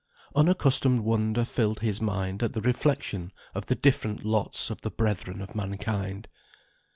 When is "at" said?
2.41-2.53